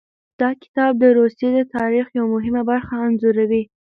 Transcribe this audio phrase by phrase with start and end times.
[0.41, 3.63] دا کتاب د روسیې د تاریخ یوه مهمه برخه انځوروي.